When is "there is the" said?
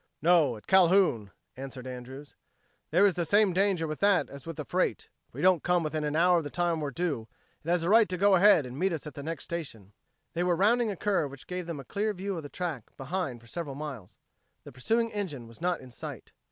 2.89-3.23